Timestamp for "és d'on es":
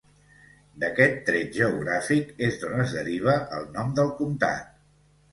2.47-2.95